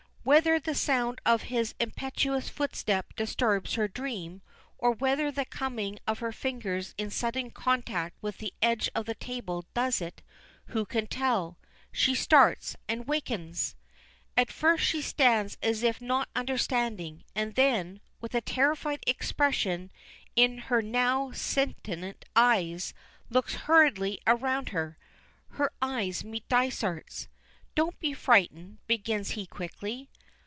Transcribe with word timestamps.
Whether 0.23 0.59
the 0.59 0.75
sound 0.75 1.19
of 1.25 1.43
his 1.49 1.73
impetuous 1.79 2.47
footstep 2.47 3.15
disturbs 3.15 3.73
her 3.73 3.87
dream, 3.87 4.43
or 4.77 4.91
whether 4.91 5.31
the 5.31 5.45
coming 5.45 5.97
of 6.05 6.19
her 6.19 6.31
fingers 6.31 6.93
in 6.95 7.09
sudden 7.09 7.49
contact 7.49 8.17
with 8.21 8.37
the 8.37 8.53
edge 8.61 8.87
of 8.93 9.07
the 9.07 9.15
table 9.15 9.65
does 9.73 9.99
it, 9.99 10.21
who 10.67 10.85
can 10.85 11.07
tell; 11.07 11.57
she 11.91 12.13
starts 12.13 12.75
and 12.87 13.07
wakens. 13.07 13.75
At 14.37 14.51
first 14.51 14.83
she 14.85 15.01
stands 15.01 15.57
as 15.63 15.81
if 15.81 15.99
not 15.99 16.29
understanding, 16.35 17.23
and 17.33 17.55
then, 17.55 17.99
with 18.19 18.35
a 18.35 18.41
terrified 18.41 19.03
expression 19.07 19.89
in 20.35 20.59
her 20.59 20.83
now 20.83 21.31
sentient 21.31 22.25
eyes, 22.35 22.93
looks 23.31 23.55
hurriedly 23.55 24.19
around 24.27 24.69
her. 24.69 24.99
Her 25.53 25.71
eyes 25.81 26.23
meet 26.23 26.47
Dysart's. 26.47 27.27
"Don't 27.73 27.97
be 28.01 28.11
frightened," 28.13 28.79
begins 28.85 29.31
he 29.31 29.45
quickly. 29.45 30.09